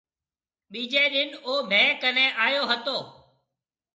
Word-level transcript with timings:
ٻيجَي 0.71 1.03
ڏِن 1.13 1.29
او 1.45 1.53
مهيَ 1.69 1.87
ڪنيَ 2.01 2.25
آيو 2.45 2.63
هتو۔ 2.71 2.97